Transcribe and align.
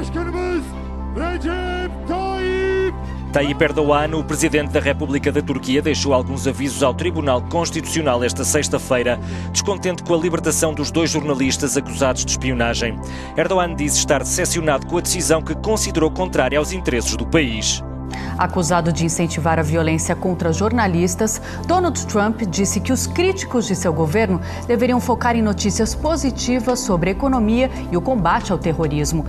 Cumhurbaşkanımız 0.00 0.64
Recep 1.16 2.08
Tayyip 2.08 2.94
Tayyip 3.32 3.62
Erdogan, 3.62 4.12
o 4.12 4.26
presidente 4.26 4.72
da 4.74 4.80
República 4.80 5.34
da 5.34 5.42
Turquia, 5.42 5.84
deixou 5.84 6.14
alguns 6.14 6.46
avisos 6.46 6.82
ao 6.82 6.94
Tribunal 6.94 7.42
Constitucional 7.42 8.24
esta 8.24 8.44
sexta-feira, 8.44 9.18
descontente 9.52 10.02
com 10.02 10.14
a 10.14 10.18
libertação 10.18 10.74
dos 10.74 10.90
dois 10.90 11.10
jornalistas 11.10 11.76
acusados 11.76 12.24
de 12.24 12.30
espionagem. 12.30 12.98
Erdogan 13.36 13.74
disse 13.74 13.98
estar 13.98 14.20
decepcionado 14.20 14.86
com 14.86 14.96
a 14.96 15.00
decisão 15.00 15.42
que 15.42 15.54
considerou 15.54 16.10
contrária 16.10 16.58
aos 16.58 16.72
interesses 16.72 17.14
do 17.16 17.26
país. 17.26 17.82
Acusado 18.38 18.92
de 18.92 19.04
incentivar 19.04 19.58
a 19.58 19.62
violência 19.62 20.16
contra 20.16 20.52
jornalistas, 20.52 21.42
Donald 21.66 22.06
Trump 22.06 22.40
disse 22.48 22.80
que 22.80 22.92
os 22.92 23.06
críticos 23.06 23.66
de 23.66 23.76
seu 23.76 23.92
governo 23.92 24.40
deveriam 24.66 25.00
focar 25.00 25.36
em 25.36 25.42
notícias 25.42 25.94
positivas 25.94 26.80
sobre 26.80 27.10
a 27.10 27.12
economia 27.12 27.70
e 27.92 27.96
o 27.96 28.00
combate 28.00 28.50
ao 28.50 28.58
terrorismo. 28.58 29.26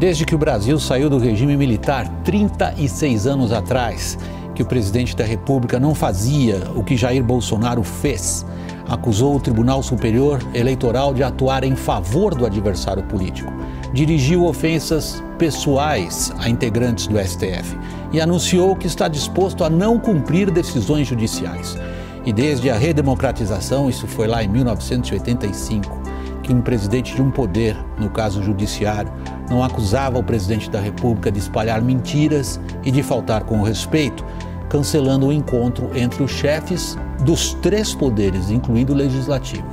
Desde 0.00 0.24
que 0.24 0.34
o 0.34 0.38
Brasil 0.38 0.80
saiu 0.80 1.10
do 1.10 1.18
regime 1.18 1.58
militar 1.58 2.08
36 2.24 3.26
anos 3.26 3.52
atrás, 3.52 4.16
que 4.54 4.62
o 4.62 4.66
presidente 4.66 5.14
da 5.14 5.24
República 5.24 5.78
não 5.78 5.94
fazia 5.94 6.62
o 6.74 6.82
que 6.82 6.96
Jair 6.96 7.22
Bolsonaro 7.22 7.82
fez, 7.82 8.46
acusou 8.88 9.36
o 9.36 9.40
Tribunal 9.40 9.82
Superior 9.82 10.40
Eleitoral 10.54 11.12
de 11.12 11.22
atuar 11.22 11.64
em 11.64 11.76
favor 11.76 12.34
do 12.34 12.46
adversário 12.46 13.02
político, 13.02 13.52
dirigiu 13.92 14.46
ofensas 14.46 15.22
pessoais 15.36 16.32
a 16.38 16.48
integrantes 16.48 17.06
do 17.06 17.18
STF 17.18 17.78
e 18.10 18.22
anunciou 18.22 18.74
que 18.74 18.86
está 18.86 19.06
disposto 19.06 19.64
a 19.64 19.68
não 19.68 19.98
cumprir 19.98 20.50
decisões 20.50 21.08
judiciais. 21.08 21.76
E 22.24 22.32
desde 22.32 22.70
a 22.70 22.78
redemocratização, 22.78 23.90
isso 23.90 24.06
foi 24.06 24.26
lá 24.26 24.42
em 24.42 24.48
1985, 24.48 25.99
que 26.42 26.52
um 26.52 26.60
presidente 26.60 27.14
de 27.14 27.22
um 27.22 27.30
poder, 27.30 27.76
no 27.98 28.10
caso 28.10 28.42
judiciário, 28.42 29.12
não 29.48 29.62
acusava 29.62 30.18
o 30.18 30.22
presidente 30.22 30.70
da 30.70 30.80
República 30.80 31.30
de 31.30 31.38
espalhar 31.38 31.82
mentiras 31.82 32.60
e 32.84 32.90
de 32.90 33.02
faltar 33.02 33.44
com 33.44 33.60
o 33.60 33.64
respeito, 33.64 34.24
cancelando 34.68 35.26
o 35.26 35.32
encontro 35.32 35.90
entre 35.94 36.22
os 36.22 36.30
chefes 36.30 36.96
dos 37.24 37.54
três 37.54 37.94
poderes, 37.94 38.50
incluindo 38.50 38.92
o 38.92 38.96
legislativo. 38.96 39.66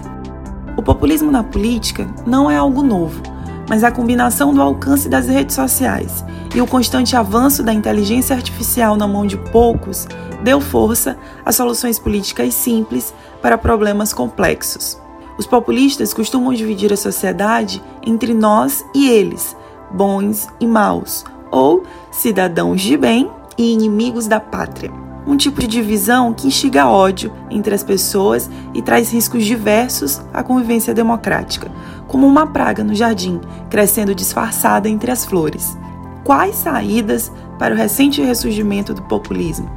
O 0.75 0.81
populismo 0.81 1.31
na 1.31 1.43
política 1.43 2.07
não 2.25 2.49
é 2.49 2.57
algo 2.57 2.83
novo, 2.83 3.21
mas 3.69 3.83
a 3.83 3.91
combinação 3.91 4.53
do 4.53 4.61
alcance 4.61 5.09
das 5.09 5.27
redes 5.27 5.55
sociais 5.55 6.23
e 6.55 6.61
o 6.61 6.67
constante 6.67 7.15
avanço 7.15 7.63
da 7.63 7.73
inteligência 7.73 8.35
artificial 8.35 8.95
na 8.95 9.07
mão 9.07 9.25
de 9.25 9.37
poucos 9.37 10.07
deu 10.43 10.61
força 10.61 11.17
a 11.45 11.51
soluções 11.51 11.99
políticas 11.99 12.53
simples 12.53 13.13
para 13.41 13.57
problemas 13.57 14.13
complexos. 14.13 14.99
Os 15.37 15.45
populistas 15.45 16.13
costumam 16.13 16.53
dividir 16.53 16.91
a 16.91 16.97
sociedade 16.97 17.81
entre 18.05 18.33
nós 18.33 18.83
e 18.93 19.07
eles, 19.07 19.55
bons 19.91 20.47
e 20.59 20.65
maus, 20.65 21.23
ou 21.51 21.83
cidadãos 22.11 22.81
de 22.81 22.97
bem 22.97 23.29
e 23.57 23.71
inimigos 23.73 24.27
da 24.27 24.39
pátria. 24.39 24.91
Um 25.27 25.37
tipo 25.37 25.59
de 25.59 25.67
divisão 25.67 26.33
que 26.33 26.47
instiga 26.47 26.87
ódio 26.87 27.31
entre 27.51 27.75
as 27.75 27.83
pessoas 27.83 28.49
e 28.73 28.81
traz 28.81 29.11
riscos 29.11 29.45
diversos 29.45 30.21
à 30.33 30.41
convivência 30.41 30.93
democrática, 30.93 31.69
como 32.07 32.25
uma 32.25 32.47
praga 32.47 32.83
no 32.83 32.95
jardim, 32.95 33.39
crescendo 33.69 34.15
disfarçada 34.15 34.89
entre 34.89 35.11
as 35.11 35.25
flores. 35.25 35.77
Quais 36.23 36.55
saídas 36.55 37.31
para 37.59 37.73
o 37.73 37.77
recente 37.77 38.21
ressurgimento 38.21 38.93
do 38.93 39.03
populismo? 39.03 39.69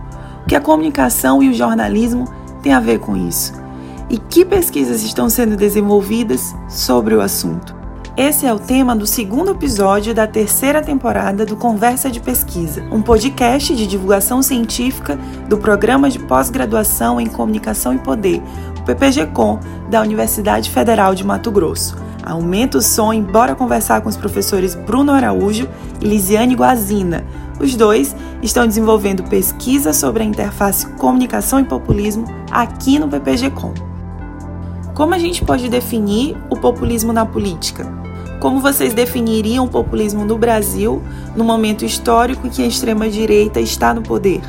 O 0.45 0.49
que 0.49 0.57
a 0.57 0.61
comunicação 0.61 1.43
e 1.43 1.49
o 1.49 1.55
jornalismo 1.55 2.27
têm 2.63 2.73
a 2.73 2.81
ver 2.81 3.01
com 3.01 3.17
isso? 3.17 3.53
E 4.11 4.19
que 4.19 4.45
pesquisas 4.45 5.03
estão 5.03 5.31
sendo 5.31 5.57
desenvolvidas 5.57 6.55
sobre 6.69 7.15
o 7.15 7.21
assunto. 7.21 7.79
Esse 8.17 8.45
é 8.45 8.53
o 8.53 8.59
tema 8.59 8.95
do 8.95 9.07
segundo 9.07 9.53
episódio 9.53 10.13
da 10.13 10.27
terceira 10.27 10.83
temporada 10.83 11.47
do 11.47 11.57
Conversa 11.57 12.11
de 12.11 12.21
Pesquisa, 12.21 12.85
um 12.91 13.01
podcast 13.01 13.75
de 13.75 13.87
divulgação 13.87 14.43
científica 14.43 15.17
do 15.49 15.57
Programa 15.57 16.11
de 16.11 16.19
Pós-Graduação 16.19 17.21
em 17.21 17.27
Comunicação 17.29 17.95
e 17.95 17.99
Poder, 17.99 18.43
o 18.79 18.83
PPG-Com, 18.83 19.61
da 19.89 20.03
Universidade 20.03 20.71
Federal 20.71 21.15
de 21.15 21.25
Mato 21.25 21.51
Grosso. 21.51 21.97
Aumenta 22.23 22.79
o 22.79 22.83
som 22.83 23.13
e 23.15 23.23
bora 23.23 23.55
conversar 23.55 24.03
com 24.03 24.09
os 24.09 24.17
professores 24.17 24.75
Bruno 24.75 25.13
Araújo 25.13 25.69
e 26.01 26.05
Lisiane 26.05 26.55
Guazina. 26.55 27.25
Os 27.59 27.75
dois 27.75 28.15
estão 28.43 28.67
desenvolvendo 28.67 29.23
pesquisa 29.23 29.93
sobre 29.93 30.23
a 30.23 30.27
interface 30.27 30.87
comunicação 30.95 31.61
e 31.61 31.65
populismo 31.65 32.25
aqui 32.51 32.99
no 32.99 33.09
PPG-Com. 33.09 33.90
Como 35.01 35.15
a 35.15 35.19
gente 35.19 35.43
pode 35.43 35.67
definir 35.71 36.37
o 36.51 36.57
populismo 36.61 37.11
na 37.11 37.25
política? 37.25 37.87
Como 38.39 38.61
vocês 38.61 38.93
definiriam 38.93 39.65
o 39.65 39.69
populismo 39.71 40.27
no 40.27 40.37
Brasil 40.37 41.03
no 41.35 41.43
momento 41.43 41.87
histórico 41.87 42.47
em 42.47 42.51
que 42.51 42.63
a 42.63 42.67
extrema-direita 42.67 43.61
está 43.63 43.95
no 43.95 44.03
poder? 44.03 44.43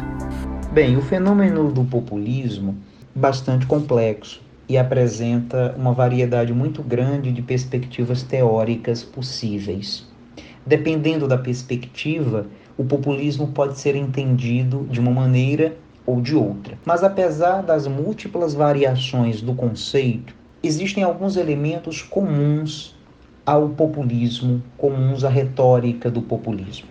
Bem, 0.74 0.98
o 0.98 1.02
fenômeno 1.02 1.72
do 1.72 1.86
populismo 1.86 2.76
é 3.16 3.18
bastante 3.18 3.66
complexo 3.66 4.42
e 4.68 4.78
apresenta 4.78 5.74
uma 5.78 5.94
variedade 5.94 6.52
muito 6.52 6.84
grande 6.84 7.32
de 7.32 7.42
perspectivas 7.42 8.22
teóricas 8.22 9.04
possíveis. 9.04 10.06
Dependendo 10.66 11.30
da 11.30 11.38
perspectiva, 11.38 12.46
o 12.78 12.84
populismo 12.84 13.48
pode 13.54 13.80
ser 13.80 13.96
entendido 13.96 14.86
de 14.92 15.00
uma 15.00 15.12
maneira 15.12 15.78
ou 16.06 16.20
de 16.20 16.36
outra. 16.36 16.78
Mas 16.84 17.06
apesar 17.06 17.62
das 17.62 17.88
múltiplas 17.88 18.54
variações 18.54 19.42
do 19.42 19.54
conceito, 19.56 20.41
existem 20.64 21.04
alguns 21.04 21.38
elementos 21.38 22.02
comuns 22.02 22.96
ao 23.46 23.70
populismo, 23.70 24.62
comuns 24.78 25.24
à 25.24 25.30
retórica 25.30 26.10
do 26.10 26.22
populismo. 26.22 26.90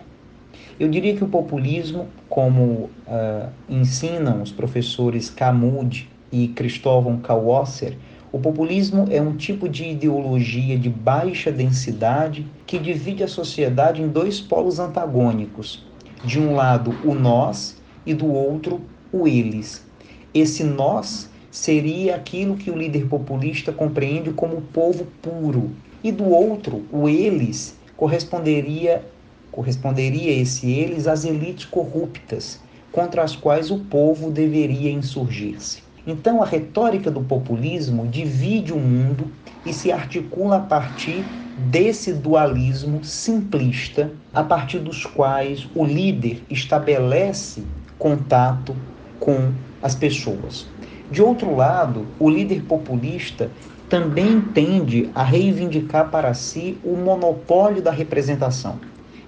Eu 0.79 0.89
diria 0.89 1.15
que 1.15 1.23
o 1.23 1.27
populismo, 1.27 2.07
como 2.27 2.89
uh, 3.07 3.49
ensinam 3.69 4.41
os 4.41 4.51
professores 4.51 5.29
Camus 5.29 6.07
e 6.31 6.47
Cristóvão 6.49 7.17
Kawasser, 7.17 7.97
o 8.31 8.39
populismo 8.39 9.05
é 9.09 9.21
um 9.21 9.35
tipo 9.35 9.67
de 9.67 9.89
ideologia 9.89 10.77
de 10.77 10.89
baixa 10.89 11.51
densidade 11.51 12.47
que 12.65 12.79
divide 12.79 13.23
a 13.23 13.27
sociedade 13.27 14.01
em 14.01 14.07
dois 14.07 14.39
polos 14.39 14.79
antagônicos. 14.79 15.85
De 16.23 16.39
um 16.39 16.55
lado, 16.55 16.95
o 17.03 17.13
nós 17.13 17.81
e 18.05 18.13
do 18.13 18.31
outro, 18.31 18.81
o 19.11 19.27
eles. 19.27 19.85
Esse 20.33 20.63
nós 20.63 21.29
seria 21.51 22.15
aquilo 22.15 22.55
que 22.55 22.71
o 22.71 22.77
líder 22.77 23.07
populista 23.07 23.71
compreende 23.71 24.31
como 24.31 24.61
povo 24.61 25.05
puro. 25.21 25.71
E 26.03 26.11
do 26.11 26.23
outro, 26.23 26.85
o 26.91 27.07
eles 27.07 27.77
corresponderia 27.95 29.05
corresponderia 29.51 30.31
esse 30.31 30.71
eles 30.71 31.07
às 31.07 31.25
elites 31.25 31.65
corruptas, 31.65 32.61
contra 32.91 33.21
as 33.21 33.35
quais 33.35 33.69
o 33.69 33.79
povo 33.79 34.31
deveria 34.31 34.89
insurgir-se. 34.89 35.83
Então 36.07 36.41
a 36.41 36.45
retórica 36.45 37.11
do 37.11 37.21
populismo 37.21 38.07
divide 38.07 38.73
o 38.73 38.79
mundo 38.79 39.31
e 39.63 39.73
se 39.73 39.91
articula 39.91 40.57
a 40.57 40.61
partir 40.61 41.25
desse 41.55 42.13
dualismo 42.13 43.03
simplista, 43.03 44.11
a 44.33 44.43
partir 44.43 44.79
dos 44.79 45.05
quais 45.05 45.67
o 45.75 45.85
líder 45.85 46.43
estabelece 46.49 47.63
contato 47.99 48.75
com 49.19 49.53
as 49.81 49.93
pessoas. 49.93 50.73
De 51.11 51.21
outro 51.21 51.53
lado, 51.53 52.07
o 52.17 52.29
líder 52.29 52.63
populista 52.63 53.51
também 53.89 54.39
tende 54.39 55.09
a 55.13 55.21
reivindicar 55.21 56.09
para 56.09 56.33
si 56.33 56.77
o 56.85 56.95
monopólio 56.95 57.81
da 57.81 57.91
representação. 57.91 58.79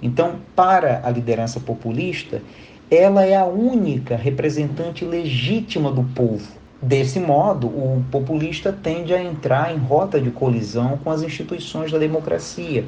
Então, 0.01 0.38
para 0.55 1.01
a 1.03 1.09
liderança 1.09 1.59
populista, 1.59 2.41
ela 2.89 3.25
é 3.25 3.35
a 3.35 3.43
única 3.43 4.16
representante 4.16 5.03
legítima 5.03 5.91
do 5.91 6.05
povo. 6.16 6.47
Desse 6.81 7.19
modo, 7.19 7.67
o 7.67 8.01
populista 8.09 8.72
tende 8.72 9.13
a 9.13 9.22
entrar 9.22 9.75
em 9.75 9.77
rota 9.77 10.22
de 10.22 10.31
colisão 10.31 10.97
com 11.03 11.11
as 11.11 11.22
instituições 11.22 11.91
da 11.91 11.97
democracia, 11.97 12.85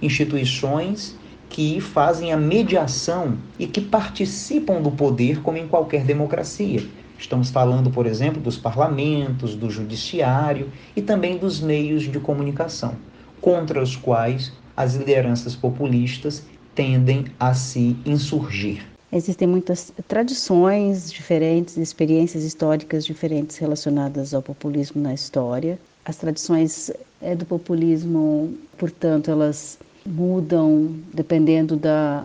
instituições 0.00 1.18
que 1.48 1.80
fazem 1.80 2.32
a 2.32 2.36
mediação 2.36 3.38
e 3.58 3.66
que 3.66 3.80
participam 3.80 4.80
do 4.80 4.92
poder 4.92 5.42
como 5.42 5.58
em 5.58 5.66
qualquer 5.66 6.04
democracia. 6.04 6.84
Estamos 7.18 7.50
falando, 7.50 7.90
por 7.90 8.06
exemplo, 8.06 8.40
dos 8.40 8.56
parlamentos, 8.56 9.54
do 9.54 9.70
judiciário 9.70 10.70
e 10.94 11.02
também 11.02 11.38
dos 11.38 11.60
meios 11.60 12.04
de 12.04 12.20
comunicação, 12.20 12.94
contra 13.40 13.82
os 13.82 13.96
quais 13.96 14.52
as 14.76 14.94
lideranças 14.94 15.56
populistas 15.56 16.44
tendem 16.74 17.24
a 17.40 17.54
se 17.54 17.96
insurgir. 18.04 18.84
Existem 19.10 19.48
muitas 19.48 19.92
tradições 20.06 21.10
diferentes, 21.10 21.76
experiências 21.76 22.44
históricas 22.44 23.04
diferentes 23.04 23.56
relacionadas 23.56 24.34
ao 24.34 24.42
populismo 24.42 25.00
na 25.00 25.14
história. 25.14 25.78
As 26.04 26.16
tradições 26.16 26.90
eh, 27.22 27.34
do 27.34 27.46
populismo, 27.46 28.54
portanto, 28.76 29.30
elas 29.30 29.78
mudam 30.04 30.94
dependendo 31.14 31.76
da 31.76 32.24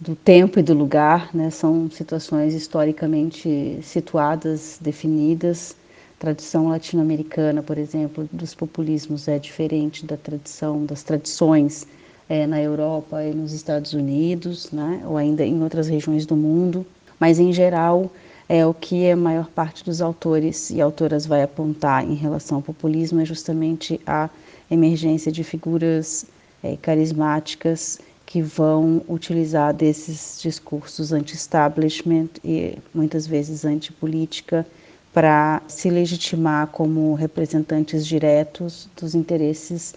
do 0.00 0.14
tempo 0.14 0.60
e 0.60 0.62
do 0.62 0.74
lugar, 0.74 1.34
né? 1.34 1.50
são 1.50 1.90
situações 1.90 2.54
historicamente 2.54 3.78
situadas, 3.82 4.78
definidas. 4.80 5.74
Tradição 6.18 6.68
latino-americana, 6.68 7.62
por 7.62 7.78
exemplo, 7.78 8.28
dos 8.32 8.54
populismos 8.54 9.28
é 9.28 9.38
diferente 9.38 10.04
da 10.04 10.16
tradição, 10.16 10.84
das 10.84 11.02
tradições 11.02 11.86
é, 12.28 12.46
na 12.46 12.60
Europa 12.60 13.22
e 13.24 13.32
nos 13.32 13.52
Estados 13.52 13.92
Unidos, 13.92 14.70
né, 14.70 15.02
ou 15.06 15.16
ainda 15.16 15.44
em 15.44 15.62
outras 15.62 15.88
regiões 15.88 16.26
do 16.26 16.36
mundo, 16.36 16.84
mas 17.18 17.38
em 17.38 17.52
geral 17.52 18.10
é 18.48 18.66
o 18.66 18.74
que 18.74 19.10
a 19.10 19.16
maior 19.16 19.48
parte 19.48 19.84
dos 19.84 20.02
autores 20.02 20.70
e 20.70 20.80
autoras 20.80 21.24
vai 21.24 21.42
apontar 21.42 22.04
em 22.04 22.14
relação 22.14 22.56
ao 22.56 22.62
populismo 22.62 23.20
é 23.20 23.24
justamente 23.24 24.00
a 24.06 24.28
emergência 24.70 25.30
de 25.30 25.44
figuras 25.44 26.26
é, 26.62 26.76
carismáticas 26.76 28.00
que 28.28 28.42
vão 28.42 29.00
utilizar 29.08 29.72
desses 29.72 30.38
discursos 30.42 31.14
anti-establishment 31.14 32.28
e 32.44 32.76
muitas 32.92 33.26
vezes 33.26 33.64
anti-política 33.64 34.66
para 35.14 35.62
se 35.66 35.88
legitimar 35.88 36.66
como 36.66 37.14
representantes 37.14 38.06
diretos 38.06 38.86
dos 39.00 39.14
interesses 39.14 39.94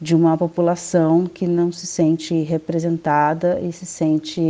de 0.00 0.14
uma 0.14 0.38
população 0.38 1.26
que 1.26 1.48
não 1.48 1.72
se 1.72 1.84
sente 1.88 2.42
representada 2.44 3.58
e 3.60 3.72
se 3.72 3.86
sente 3.86 4.40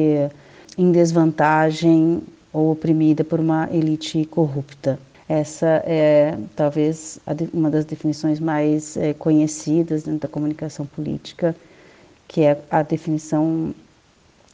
em 0.77 0.93
desvantagem 0.93 2.23
ou 2.53 2.73
oprimida 2.73 3.25
por 3.25 3.41
uma 3.41 3.71
elite 3.73 4.27
corrupta. 4.27 4.99
Essa 5.27 5.83
é 5.87 6.37
talvez 6.55 7.19
uma 7.55 7.71
das 7.71 7.87
definições 7.87 8.39
mais 8.39 8.99
é, 8.99 9.15
conhecidas 9.15 10.03
dentro 10.03 10.21
da 10.21 10.29
comunicação 10.29 10.85
política, 10.85 11.57
que 12.29 12.43
é 12.43 12.61
a 12.71 12.83
definição 12.83 13.75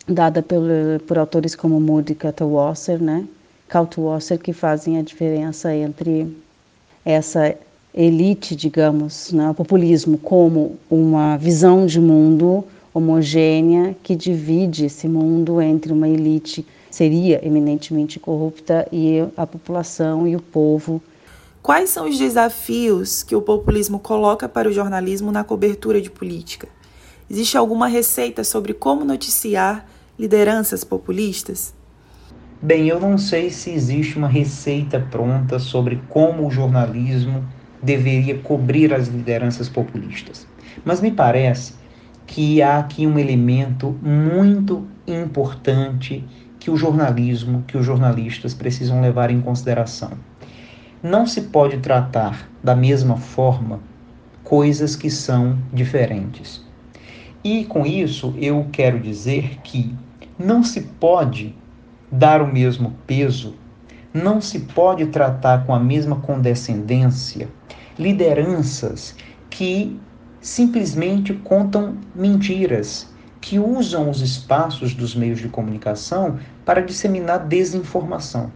dada 0.07 0.43
por, 0.43 0.61
por 1.07 1.19
autores 1.19 1.55
como 1.55 1.81
Moody 1.81 2.13
e 2.13 2.99
né? 2.99 3.27
Kaltwasser, 3.69 4.39
que 4.39 4.53
fazem 4.53 4.99
a 4.99 5.03
diferença 5.03 5.75
entre 5.75 6.37
essa 7.05 7.55
elite, 7.95 8.55
digamos, 8.55 9.33
né, 9.33 9.51
o 9.51 9.55
populismo 9.55 10.19
como 10.19 10.77
uma 10.89 11.37
visão 11.37 11.87
de 11.87 12.01
mundo 12.01 12.65
homogênea 12.93 13.97
que 14.03 14.17
divide 14.17 14.87
esse 14.87 15.09
mundo 15.09 15.61
entre 15.61 15.93
uma 15.93 16.09
elite 16.09 16.67
seria 16.91 17.45
eminentemente 17.47 18.19
corrupta 18.19 18.87
e 18.93 19.25
a 19.37 19.47
população 19.47 20.27
e 20.27 20.35
o 20.35 20.43
povo. 20.43 21.01
Quais 21.63 21.91
são 21.91 22.09
os 22.09 22.19
desafios 22.19 23.23
que 23.23 23.37
o 23.37 23.43
populismo 23.43 24.01
coloca 24.01 24.49
para 24.49 24.69
o 24.69 24.73
jornalismo 24.73 25.31
na 25.31 25.45
cobertura 25.45 26.01
de 26.01 26.11
política? 26.11 26.69
Existe 27.31 27.57
alguma 27.57 27.87
receita 27.87 28.43
sobre 28.43 28.75
como 28.75 29.05
noticiar 29.05 29.87
lideranças 30.19 30.83
populistas? 30.83 31.73
Bem, 32.61 32.89
eu 32.89 32.99
não 32.99 33.17
sei 33.17 33.51
se 33.51 33.71
existe 33.71 34.19
uma 34.19 34.27
receita 34.27 34.99
pronta 34.99 35.61
sobre 35.61 36.03
como 36.09 36.45
o 36.45 36.51
jornalismo 36.51 37.45
deveria 37.81 38.37
cobrir 38.41 38.93
as 38.93 39.07
lideranças 39.07 39.69
populistas. 39.69 40.45
Mas 40.85 41.01
me 41.01 41.13
parece 41.13 41.75
que 42.27 42.61
há 42.61 42.81
aqui 42.81 43.07
um 43.07 43.17
elemento 43.17 43.97
muito 44.03 44.85
importante 45.07 46.25
que 46.59 46.69
o 46.69 46.77
jornalismo, 46.77 47.63
que 47.65 47.79
os 47.79 47.87
jornalistas 47.87 48.55
precisam 48.55 49.01
levar 49.01 49.31
em 49.31 49.41
consideração. 49.41 50.11
Não 51.01 51.29
se 51.29 51.43
pode 51.43 51.79
tratar 51.79 52.51
da 52.63 52.75
mesma 52.75 53.17
forma 53.17 53.79
coisas 54.43 54.97
que 54.97 55.09
são 55.09 55.57
diferentes. 55.73 56.69
E 57.43 57.65
com 57.65 57.87
isso 57.87 58.35
eu 58.39 58.67
quero 58.71 59.01
dizer 59.01 59.59
que 59.63 59.95
não 60.39 60.63
se 60.63 60.83
pode 60.83 61.55
dar 62.13 62.43
o 62.43 62.53
mesmo 62.53 62.95
peso, 63.07 63.55
não 64.13 64.41
se 64.41 64.61
pode 64.61 65.07
tratar 65.07 65.65
com 65.65 65.75
a 65.75 65.81
mesma 65.81 66.17
condescendência 66.17 67.49
lideranças 67.99 69.15
que 69.49 69.99
simplesmente 70.41 71.35
contam 71.35 71.97
mentiras, 72.15 73.13
que 73.41 73.59
usam 73.59 74.11
os 74.11 74.21
espaços 74.21 74.95
dos 74.95 75.15
meios 75.15 75.39
de 75.39 75.49
comunicação 75.49 76.39
para 76.65 76.81
disseminar 76.83 77.47
desinformação. 77.47 78.53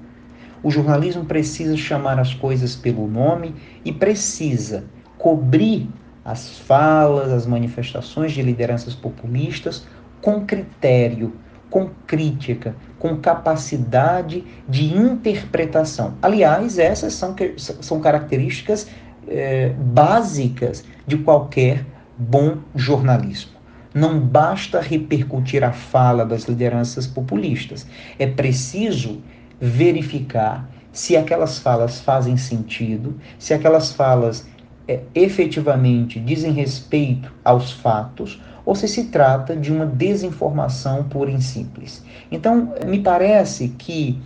O 0.62 0.70
jornalismo 0.70 1.24
precisa 1.24 1.76
chamar 1.76 2.18
as 2.18 2.32
coisas 2.32 2.74
pelo 2.74 3.06
nome 3.06 3.54
e 3.84 3.92
precisa 3.92 4.84
cobrir 5.18 5.88
as 6.24 6.58
falas, 6.58 7.30
as 7.30 7.46
manifestações 7.46 8.32
de 8.32 8.42
lideranças 8.42 8.94
populistas 8.94 9.86
com 10.22 10.46
critério, 10.46 11.36
com 11.68 11.90
crítica, 12.06 12.74
com 12.98 13.16
capacidade 13.16 14.44
de 14.68 14.96
interpretação. 14.96 16.14
Aliás, 16.22 16.78
essas 16.78 17.12
são, 17.12 17.34
são 17.56 18.00
características 18.00 18.88
é, 19.28 19.70
básicas 19.70 20.84
de 21.06 21.18
qualquer 21.18 21.84
bom 22.16 22.58
jornalismo. 22.74 23.52
Não 23.92 24.18
basta 24.18 24.80
repercutir 24.80 25.62
a 25.62 25.72
fala 25.72 26.24
das 26.24 26.44
lideranças 26.44 27.06
populistas. 27.06 27.86
É 28.18 28.26
preciso 28.26 29.22
verificar 29.60 30.68
se 30.92 31.16
aquelas 31.16 31.58
falas 31.58 32.00
fazem 32.00 32.36
sentido, 32.36 33.18
se 33.38 33.52
aquelas 33.52 33.92
falas 33.92 34.48
é, 34.86 35.00
efetivamente 35.14 36.20
dizem 36.20 36.52
respeito 36.52 37.32
aos 37.44 37.72
fatos 37.72 38.40
ou 38.64 38.74
se 38.74 38.88
se 38.88 39.04
trata 39.04 39.54
de 39.54 39.72
uma 39.72 39.86
desinformação 39.86 41.04
pura 41.04 41.30
e 41.30 41.40
simples. 41.40 42.04
Então, 42.30 42.72
me 42.86 43.00
parece 43.00 43.68
que 43.78 44.18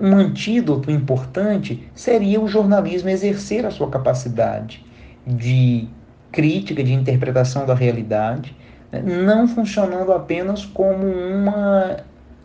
um 0.00 0.16
antídoto 0.16 0.90
importante 0.90 1.88
seria 1.94 2.40
o 2.40 2.48
jornalismo 2.48 3.08
exercer 3.08 3.64
a 3.64 3.70
sua 3.70 3.88
capacidade 3.88 4.84
de 5.26 5.88
crítica, 6.32 6.82
de 6.82 6.92
interpretação 6.92 7.64
da 7.64 7.74
realidade, 7.74 8.56
né, 8.90 9.00
não 9.00 9.46
funcionando 9.46 10.12
apenas 10.12 10.64
como 10.64 11.06
uma 11.06 11.98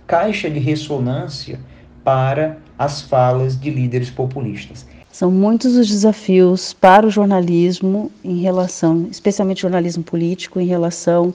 caixa 0.05 0.49
de 0.49 0.59
ressonância 0.59 1.59
para 2.03 2.57
as 2.77 3.01
falas 3.01 3.59
de 3.59 3.69
líderes 3.69 4.09
populistas. 4.09 4.87
São 5.11 5.31
muitos 5.31 5.75
os 5.75 5.87
desafios 5.87 6.73
para 6.73 7.05
o 7.05 7.09
jornalismo 7.09 8.11
em 8.23 8.39
relação, 8.39 9.07
especialmente 9.09 9.61
jornalismo 9.61 10.03
político, 10.03 10.59
em 10.59 10.65
relação 10.65 11.33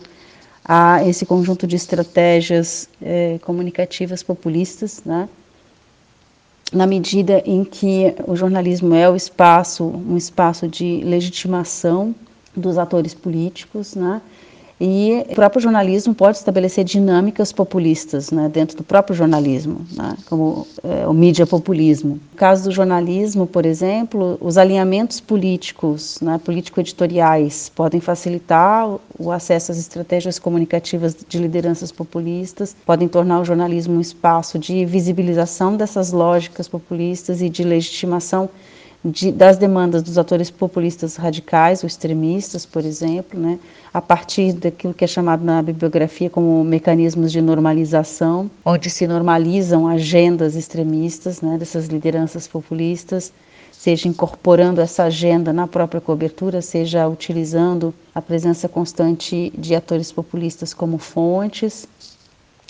a 0.64 1.04
esse 1.06 1.26
conjunto 1.26 1.66
de 1.66 1.76
estratégias 1.76 2.88
eh, 3.02 3.38
comunicativas 3.42 4.22
populistas, 4.22 5.02
né? 5.04 5.28
na 6.72 6.86
medida 6.86 7.42
em 7.46 7.64
que 7.64 8.14
o 8.26 8.34
jornalismo 8.34 8.94
é 8.94 9.08
o 9.08 9.14
espaço, 9.14 9.84
um 9.84 10.16
espaço 10.16 10.66
de 10.66 11.02
legitimação 11.04 12.14
dos 12.54 12.78
atores 12.78 13.14
políticos, 13.14 13.94
né? 13.94 14.20
E 14.80 15.24
o 15.30 15.34
próprio 15.34 15.62
jornalismo 15.62 16.14
pode 16.14 16.38
estabelecer 16.38 16.84
dinâmicas 16.84 17.52
populistas 17.52 18.32
né, 18.32 18.48
dentro 18.48 18.76
do 18.76 18.82
próprio 18.82 19.14
jornalismo, 19.14 19.86
né, 19.92 20.16
como 20.26 20.66
é, 20.82 21.06
o 21.06 21.12
mídia 21.12 21.46
populismo. 21.46 22.14
No 22.14 22.36
caso 22.36 22.64
do 22.64 22.72
jornalismo, 22.72 23.46
por 23.46 23.64
exemplo, 23.64 24.36
os 24.40 24.58
alinhamentos 24.58 25.20
políticos, 25.20 26.18
né, 26.20 26.40
político-editoriais, 26.44 27.70
podem 27.74 28.00
facilitar 28.00 28.88
o 29.16 29.30
acesso 29.30 29.70
às 29.70 29.78
estratégias 29.78 30.40
comunicativas 30.40 31.16
de 31.28 31.38
lideranças 31.38 31.92
populistas, 31.92 32.74
podem 32.84 33.06
tornar 33.06 33.40
o 33.40 33.44
jornalismo 33.44 33.94
um 33.94 34.00
espaço 34.00 34.58
de 34.58 34.84
visibilização 34.84 35.76
dessas 35.76 36.10
lógicas 36.10 36.66
populistas 36.66 37.40
e 37.40 37.48
de 37.48 37.62
legitimação 37.62 38.50
de, 39.04 39.30
das 39.30 39.58
demandas 39.58 40.02
dos 40.02 40.16
atores 40.16 40.50
populistas 40.50 41.16
radicais 41.16 41.82
ou 41.82 41.86
extremistas, 41.86 42.64
por 42.64 42.84
exemplo, 42.84 43.38
né, 43.38 43.58
a 43.92 44.00
partir 44.00 44.54
daquilo 44.54 44.94
que 44.94 45.04
é 45.04 45.06
chamado 45.06 45.44
na 45.44 45.60
bibliografia 45.60 46.30
como 46.30 46.64
mecanismos 46.64 47.30
de 47.30 47.42
normalização, 47.42 48.50
onde 48.64 48.88
se 48.88 49.06
normalizam 49.06 49.86
agendas 49.86 50.56
extremistas 50.56 51.42
né, 51.42 51.58
dessas 51.58 51.86
lideranças 51.86 52.48
populistas, 52.48 53.30
seja 53.70 54.08
incorporando 54.08 54.80
essa 54.80 55.04
agenda 55.04 55.52
na 55.52 55.66
própria 55.66 56.00
cobertura, 56.00 56.62
seja 56.62 57.06
utilizando 57.06 57.92
a 58.14 58.22
presença 58.22 58.66
constante 58.68 59.52
de 59.58 59.74
atores 59.74 60.10
populistas 60.10 60.72
como 60.72 60.96
fontes, 60.96 61.86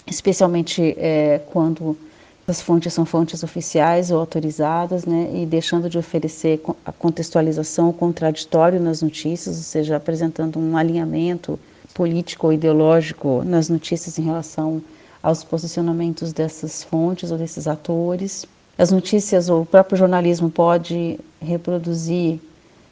especialmente 0.06 0.96
é, 0.98 1.40
quando 1.52 1.96
as 2.46 2.60
fontes 2.60 2.92
são 2.92 3.06
fontes 3.06 3.42
oficiais 3.42 4.10
ou 4.10 4.18
autorizadas, 4.18 5.06
né, 5.06 5.30
e 5.34 5.46
deixando 5.46 5.88
de 5.88 5.96
oferecer 5.96 6.60
a 6.84 6.92
contextualização 6.92 7.92
contraditório 7.92 8.80
nas 8.80 9.00
notícias, 9.00 9.56
ou 9.56 9.62
seja, 9.62 9.96
apresentando 9.96 10.58
um 10.58 10.76
alinhamento 10.76 11.58
político 11.94 12.48
ou 12.48 12.52
ideológico 12.52 13.42
nas 13.44 13.68
notícias 13.68 14.18
em 14.18 14.22
relação 14.22 14.82
aos 15.22 15.42
posicionamentos 15.42 16.32
dessas 16.34 16.84
fontes 16.84 17.30
ou 17.30 17.38
desses 17.38 17.66
atores. 17.66 18.44
As 18.76 18.90
notícias 18.90 19.48
ou 19.48 19.62
o 19.62 19.66
próprio 19.66 19.96
jornalismo 19.96 20.50
pode 20.50 21.18
reproduzir 21.40 22.40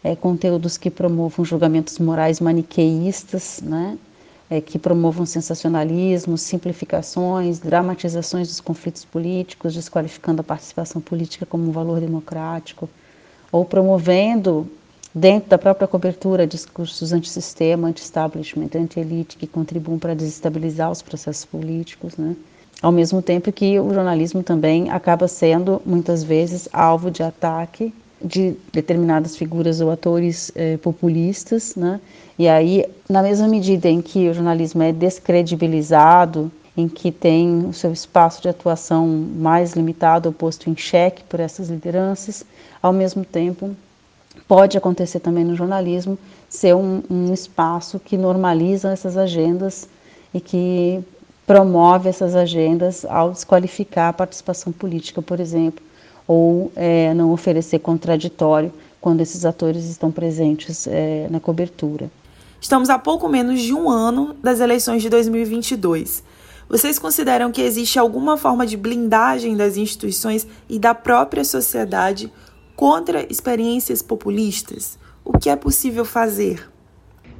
é, 0.03 0.17
conteúdos 0.17 0.79
que 0.79 0.91
promovam 0.91 1.45
julgamentos 1.45 1.99
morais 1.99 2.41
maniqueístas, 2.41 3.61
né, 3.63 3.99
é, 4.53 4.61
que 4.61 4.79
promovam 4.79 5.25
sensacionalismo, 5.25 6.37
simplificações, 6.37 7.59
dramatizações 7.59 8.49
dos 8.49 8.61
conflitos 8.61 9.03
políticos, 9.03 9.73
desqualificando 9.73 10.43
a 10.43 10.45
participação 10.45 11.01
política 11.01 11.47
como 11.47 11.67
um 11.67 11.73
valor 11.73 11.99
democrático, 11.99 12.87
ou 13.51 13.65
promovendo 13.65 14.69
dentro 15.15 15.49
da 15.49 15.57
própria 15.57 15.89
cobertura, 15.89 16.47
discursos 16.47 17.15
anti-sistema, 17.15 17.89
anti-establishment, 17.89 18.69
anti-elite, 18.75 19.39
que 19.39 19.47
contribuem 19.47 19.99
para 19.99 20.15
desestabilizar 20.15 20.91
os 20.91 21.01
processos 21.01 21.47
políticos, 21.47 22.19
né? 22.19 22.37
Ao 22.83 22.93
mesmo 22.93 23.23
tempo 23.23 23.51
que 23.51 23.81
o 23.81 23.95
jornalismo 23.95 24.43
também 24.43 24.91
acaba 24.91 25.29
sendo, 25.29 25.81
muitas 25.87 26.23
vezes, 26.23 26.69
alvo 26.75 27.11
de 27.11 27.23
ataque 27.23 27.95
de 28.25 28.55
determinadas 28.73 29.37
figuras 29.37 29.81
ou 29.81 29.91
atores 29.91 30.53
eh, 30.55 30.77
populistas, 30.79 31.75
né? 31.77 32.01
E 32.39 32.49
aí, 32.49 32.87
na 33.09 33.23
mesma 33.23 33.47
medida 33.47 33.89
em 33.89 34.01
que 34.01 34.29
o 34.29 34.35
jornalismo 34.35 34.83
é 34.83 34.93
descredibilizado, 34.93 36.51
em 36.77 36.89
que 36.89 37.13
tem 37.13 37.67
o 37.67 37.73
seu 37.73 37.93
espaço 37.93 38.41
de 38.41 38.49
atuação 38.49 39.07
mais 39.07 39.75
limitado 39.75 40.29
ou 40.29 40.33
posto 40.33 40.71
em 40.71 40.77
xeque 40.77 41.23
por 41.25 41.39
essas 41.39 41.69
lideranças, 41.69 42.45
ao 42.83 42.93
mesmo 42.93 43.25
tempo 43.25 43.77
pode 44.49 44.79
acontecer 44.79 45.21
também 45.21 45.45
no 45.45 45.55
jornalismo 45.55 46.19
ser 46.49 46.75
um, 46.75 47.03
um 47.11 47.33
espaço 47.33 47.99
que 47.99 48.17
normaliza 48.17 48.93
essas 48.93 49.17
agendas 49.17 49.89
e 50.33 50.41
que 50.41 51.05
promove 51.47 52.09
essas 52.09 52.35
agendas 52.35 53.05
ao 53.05 53.31
desqualificar 53.31 54.09
a 54.09 54.13
participação 54.13 54.73
política, 54.73 55.21
por 55.21 55.41
exemplo, 55.41 55.85
ou 56.27 56.73
é, 56.77 57.13
não 57.15 57.33
oferecer 57.33 57.79
contraditório 57.79 58.73
quando 59.01 59.21
esses 59.21 59.45
atores 59.45 59.85
estão 59.85 60.11
presentes 60.13 60.87
é, 60.87 61.27
na 61.31 61.41
cobertura. 61.41 62.11
Estamos 62.61 62.89
a 62.89 62.99
pouco 62.99 63.29
menos 63.29 63.61
de 63.61 63.75
um 63.75 63.91
ano 63.91 64.37
das 64.41 64.61
eleições 64.61 65.03
de 65.03 65.09
2022. 65.09 66.23
Vocês 66.69 66.99
consideram 66.99 67.51
que 67.51 67.61
existe 67.61 67.99
alguma 67.99 68.37
forma 68.37 68.65
de 68.65 68.77
blindagem 68.77 69.57
das 69.57 69.77
instituições 69.77 70.47
e 70.69 70.79
da 70.79 70.95
própria 70.95 71.45
sociedade 71.45 72.33
contra 72.77 73.27
experiências 73.31 74.01
populistas? 74.01 74.97
O 75.25 75.37
que 75.37 75.51
é 75.51 75.57
possível 75.57 76.05
fazer? 76.05 76.71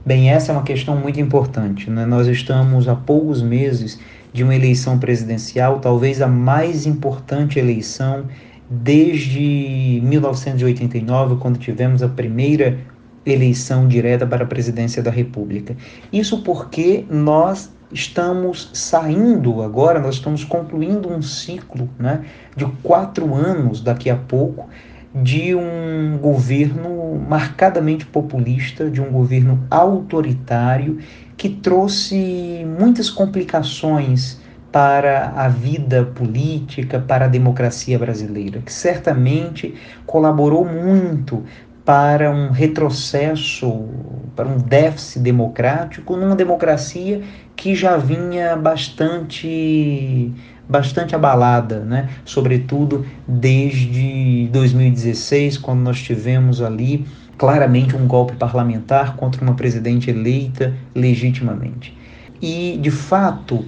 Bem, 0.05 0.31
essa 0.31 0.51
é 0.51 0.55
uma 0.55 0.65
questão 0.65 0.97
muito 0.97 1.21
importante. 1.21 1.89
Né? 1.89 2.05
Nós 2.05 2.27
estamos 2.27 2.89
há 2.89 2.97
poucos 2.97 3.41
meses 3.41 4.01
de 4.33 4.43
uma 4.43 4.55
eleição 4.55 4.99
presidencial, 4.99 5.79
talvez 5.79 6.21
a 6.21 6.27
mais 6.27 6.85
importante 6.85 7.59
eleição 7.59 8.27
desde 8.73 10.01
1989, 10.03 11.37
quando 11.37 11.59
tivemos 11.59 12.03
a 12.03 12.09
primeira 12.09 12.79
eleição 13.25 13.87
direta 13.87 14.27
para 14.27 14.45
a 14.45 14.47
presidência 14.47 15.03
da 15.03 15.11
República. 15.11 15.77
Isso 16.13 16.43
porque 16.43 17.05
nós 17.11 17.71
estamos 17.93 18.71
saindo 18.73 19.63
agora, 19.63 20.01
nós 20.01 20.15
estamos 20.15 20.43
concluindo 20.43 21.13
um 21.13 21.21
ciclo 21.21 21.89
né, 21.99 22.25
de 22.57 22.65
quatro 22.83 23.35
anos 23.35 23.81
daqui 23.83 24.09
a 24.09 24.17
pouco 24.17 24.67
de 25.15 25.55
um 25.55 26.17
governo 26.19 27.23
marcadamente 27.29 28.07
populista, 28.07 28.91
de 28.91 29.03
um 29.03 29.11
governo 29.11 29.63
autoritário 29.71 30.99
que 31.37 31.51
trouxe 31.51 32.65
muitas 32.79 33.11
complicações 33.11 34.41
para 34.73 35.35
a 35.37 35.49
vida 35.49 36.03
política, 36.03 36.99
para 36.99 37.27
a 37.27 37.29
democracia 37.29 37.99
brasileira, 37.99 38.61
que 38.61 38.73
certamente 38.73 39.75
colaborou 40.07 40.65
muito 40.65 41.45
para 41.85 42.31
um 42.31 42.51
retrocesso, 42.51 43.87
para 44.35 44.49
um 44.49 44.57
déficit 44.57 45.21
democrático 45.21 46.17
numa 46.17 46.35
democracia 46.35 47.23
que 47.55 47.75
já 47.75 47.97
vinha 47.99 48.57
bastante 48.57 50.33
bastante 50.69 51.15
abalada, 51.15 51.81
né? 51.81 52.09
sobretudo 52.25 53.05
desde 53.29 54.49
2016, 54.53 55.59
quando 55.59 55.81
nós 55.81 56.01
tivemos 56.01 56.63
ali 56.63 57.05
claramente 57.37 57.95
um 57.95 58.07
golpe 58.07 58.35
parlamentar 58.37 59.17
contra 59.17 59.43
uma 59.43 59.55
presidente 59.55 60.09
eleita 60.09 60.73
legitimamente. 60.95 61.95
E, 62.41 62.79
de 62.81 62.91
fato, 62.91 63.65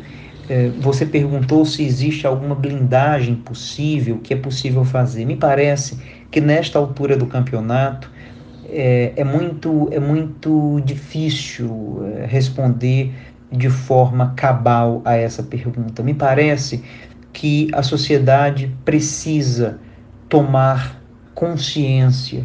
você 0.80 1.06
perguntou 1.06 1.64
se 1.64 1.82
existe 1.84 2.26
alguma 2.26 2.54
blindagem 2.54 3.34
possível, 3.34 4.18
que 4.22 4.34
é 4.34 4.36
possível 4.36 4.84
fazer. 4.84 5.24
Me 5.24 5.36
parece 5.36 5.98
que 6.30 6.40
nesta 6.40 6.78
altura 6.78 7.16
do 7.16 7.26
campeonato 7.26 8.10
é, 8.68 9.12
é 9.16 9.24
muito, 9.24 9.88
é 9.90 10.00
muito 10.00 10.80
difícil 10.84 12.02
é, 12.16 12.26
responder 12.26 13.12
de 13.50 13.70
forma 13.70 14.34
cabal 14.36 15.00
a 15.04 15.14
essa 15.14 15.42
pergunta. 15.42 16.02
Me 16.02 16.12
parece 16.12 16.82
que 17.32 17.68
a 17.72 17.82
sociedade 17.82 18.74
precisa 18.84 19.78
tomar 20.28 21.00
consciência 21.34 22.44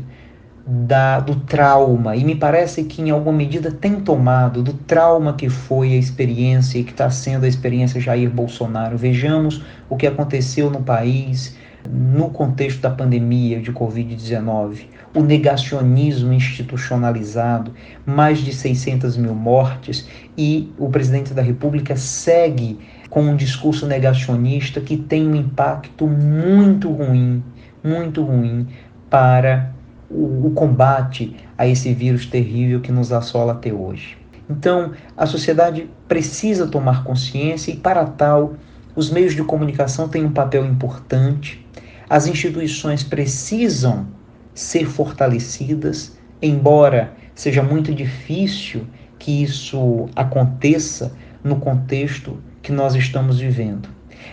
da, 0.71 1.19
do 1.19 1.35
trauma, 1.35 2.15
e 2.15 2.23
me 2.23 2.35
parece 2.35 2.83
que 2.83 3.01
em 3.01 3.09
alguma 3.09 3.35
medida 3.35 3.71
tem 3.71 3.99
tomado, 4.01 4.61
do 4.61 4.73
trauma 4.73 5.33
que 5.33 5.49
foi 5.49 5.93
a 5.93 5.97
experiência 5.97 6.77
e 6.77 6.83
que 6.83 6.91
está 6.91 7.09
sendo 7.09 7.45
a 7.45 7.47
experiência 7.47 7.99
Jair 7.99 8.29
Bolsonaro. 8.29 8.95
Vejamos 8.95 9.63
o 9.89 9.95
que 9.95 10.05
aconteceu 10.05 10.69
no 10.69 10.81
país 10.81 11.57
no 11.89 12.29
contexto 12.29 12.81
da 12.81 12.89
pandemia 12.91 13.59
de 13.59 13.71
Covid-19 13.71 14.81
o 15.15 15.21
negacionismo 15.21 16.31
institucionalizado, 16.31 17.73
mais 18.05 18.39
de 18.39 18.53
600 18.53 19.17
mil 19.17 19.33
mortes, 19.33 20.07
e 20.37 20.71
o 20.77 20.89
presidente 20.89 21.33
da 21.33 21.41
República 21.41 21.95
segue 21.95 22.79
com 23.09 23.23
um 23.23 23.35
discurso 23.35 23.87
negacionista 23.87 24.79
que 24.79 24.95
tem 24.95 25.27
um 25.27 25.35
impacto 25.35 26.07
muito 26.07 26.91
ruim, 26.91 27.43
muito 27.83 28.23
ruim 28.23 28.67
para 29.09 29.73
o, 30.09 30.47
o 30.47 30.51
combate 30.51 31.35
a 31.57 31.67
esse 31.67 31.93
vírus 31.93 32.25
terrível 32.25 32.81
que 32.81 32.91
nos 32.91 33.11
assola 33.11 33.53
até 33.53 33.71
hoje. 33.71 34.17
Então, 34.49 34.93
a 35.15 35.25
sociedade 35.25 35.89
precisa 36.07 36.65
tomar 36.65 37.03
consciência 37.03 37.71
e, 37.71 37.77
para 37.77 38.03
tal, 38.05 38.55
os 38.95 39.11
meios 39.11 39.35
de 39.35 39.43
comunicação 39.43 40.09
têm 40.09 40.25
um 40.25 40.31
papel 40.31 40.65
importante, 40.65 41.65
as 42.09 42.25
instituições 42.25 43.03
precisam 43.03 44.07
ser 44.53 44.87
fortalecidas, 44.87 46.17
embora 46.41 47.13
seja 47.35 47.61
muito 47.61 47.93
difícil 47.93 48.87
que 49.19 49.43
isso 49.43 50.09
aconteça 50.15 51.13
no 51.43 51.57
contexto 51.57 52.41
que 52.61 52.71
nós 52.71 52.95
estamos 52.95 53.39
vivendo. 53.39 53.87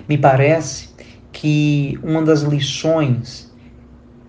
Me 0.09 0.17
parece 0.17 0.89
que 1.31 1.99
uma 2.03 2.23
das 2.23 2.41
lições 2.41 3.53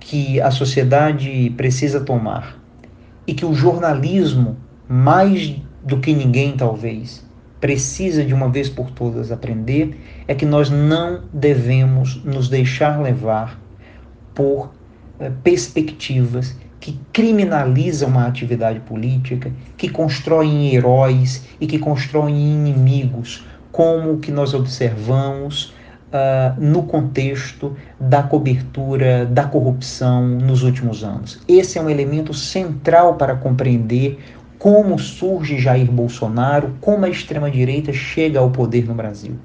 que 0.07 0.39
a 0.39 0.49
sociedade 0.49 1.53
precisa 1.57 1.99
tomar 1.99 2.57
e 3.27 3.33
que 3.33 3.45
o 3.45 3.53
jornalismo, 3.53 4.55
mais 4.87 5.57
do 5.83 5.99
que 5.99 6.13
ninguém 6.13 6.55
talvez, 6.55 7.27
precisa 7.59 8.23
de 8.23 8.33
uma 8.33 8.47
vez 8.47 8.69
por 8.69 8.89
todas 8.89 9.33
aprender 9.33 9.99
é 10.25 10.33
que 10.33 10.45
nós 10.45 10.69
não 10.69 11.23
devemos 11.33 12.23
nos 12.23 12.47
deixar 12.47 13.01
levar 13.01 13.59
por 14.33 14.71
eh, 15.19 15.29
perspectivas 15.43 16.55
que 16.79 16.97
criminalizam 17.11 18.17
a 18.17 18.27
atividade 18.27 18.79
política, 18.79 19.51
que 19.75 19.89
constroem 19.89 20.73
heróis 20.73 21.45
e 21.59 21.67
que 21.67 21.77
constroem 21.77 22.53
inimigos, 22.53 23.45
como 23.73 24.13
o 24.13 24.19
que 24.19 24.31
nós 24.31 24.53
observamos 24.53 25.73
uh, 26.07 26.59
no 26.59 26.83
contexto 26.83 27.75
da 27.99 28.23
cobertura 28.23 29.25
da 29.25 29.43
corrupção 29.43 30.27
nos 30.27 30.63
últimos 30.63 31.03
anos. 31.03 31.41
Esse 31.47 31.77
é 31.77 31.81
um 31.81 31.89
elemento 31.89 32.33
central 32.33 33.15
para 33.15 33.35
compreender 33.35 34.19
como 34.57 34.97
surge 34.97 35.59
Jair 35.59 35.91
Bolsonaro, 35.91 36.75
como 36.81 37.05
a 37.05 37.09
extrema-direita 37.09 37.93
chega 37.93 38.39
ao 38.39 38.49
poder 38.49 38.87
no 38.87 38.95
Brasil. 38.95 39.35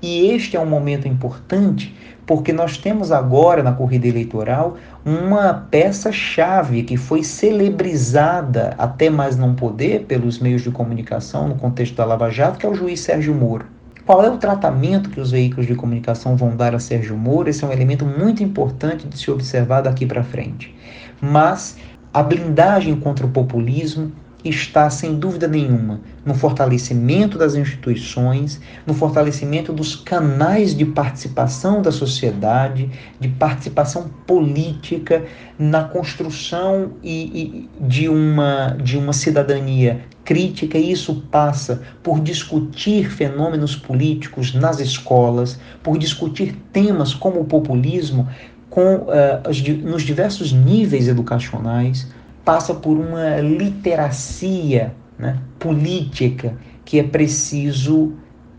E 0.00 0.30
este 0.30 0.56
é 0.56 0.60
um 0.60 0.66
momento 0.66 1.08
importante 1.08 1.94
porque 2.26 2.52
nós 2.52 2.78
temos 2.78 3.12
agora 3.12 3.62
na 3.62 3.72
corrida 3.72 4.06
eleitoral 4.06 4.76
uma 5.04 5.52
peça-chave 5.70 6.82
que 6.82 6.96
foi 6.96 7.22
celebrizada 7.22 8.74
até 8.78 9.10
mais 9.10 9.36
não 9.36 9.54
poder 9.54 10.04
pelos 10.04 10.38
meios 10.38 10.62
de 10.62 10.70
comunicação 10.70 11.48
no 11.48 11.56
contexto 11.56 11.94
da 11.96 12.04
Lava 12.04 12.30
Jato, 12.30 12.58
que 12.58 12.66
é 12.66 12.68
o 12.68 12.74
juiz 12.74 13.00
Sérgio 13.00 13.34
Moro. 13.34 13.66
Qual 14.06 14.22
é 14.22 14.28
o 14.28 14.36
tratamento 14.36 15.08
que 15.08 15.18
os 15.18 15.30
veículos 15.30 15.66
de 15.66 15.74
comunicação 15.74 16.36
vão 16.36 16.54
dar 16.54 16.74
a 16.74 16.78
Sérgio 16.78 17.16
Moro? 17.16 17.48
Esse 17.48 17.64
é 17.64 17.66
um 17.66 17.72
elemento 17.72 18.04
muito 18.04 18.42
importante 18.42 19.08
de 19.08 19.16
se 19.16 19.30
observar 19.30 19.80
daqui 19.80 20.04
para 20.04 20.22
frente. 20.22 20.74
Mas 21.22 21.78
a 22.12 22.22
blindagem 22.22 22.94
contra 22.96 23.24
o 23.24 23.30
populismo 23.30 24.12
está, 24.44 24.90
sem 24.90 25.14
dúvida 25.14 25.48
nenhuma, 25.48 26.00
no 26.22 26.34
fortalecimento 26.34 27.38
das 27.38 27.54
instituições, 27.54 28.60
no 28.86 28.92
fortalecimento 28.92 29.72
dos 29.72 29.96
canais 29.96 30.76
de 30.76 30.84
participação 30.84 31.80
da 31.80 31.90
sociedade, 31.90 32.90
de 33.18 33.28
participação 33.28 34.10
política, 34.26 35.24
na 35.58 35.84
construção 35.84 36.92
e, 37.02 37.68
e 37.80 37.86
de, 37.86 38.06
uma, 38.06 38.76
de 38.82 38.98
uma 38.98 39.14
cidadania 39.14 40.02
crítica, 40.24 40.78
e 40.78 40.90
isso 40.90 41.22
passa 41.30 41.82
por 42.02 42.20
discutir 42.20 43.10
fenômenos 43.10 43.76
políticos 43.76 44.54
nas 44.54 44.80
escolas, 44.80 45.58
por 45.82 45.98
discutir 45.98 46.56
temas 46.72 47.12
como 47.12 47.40
o 47.40 47.44
populismo 47.44 48.28
com, 48.70 48.96
uh, 48.96 49.84
nos 49.84 50.02
diversos 50.02 50.52
níveis 50.52 51.06
educacionais 51.06 52.08
passa 52.44 52.74
por 52.74 52.96
uma 52.96 53.36
literacia 53.40 54.94
né, 55.18 55.38
política 55.58 56.56
que 56.84 56.98
é 56.98 57.02
preciso 57.02 58.12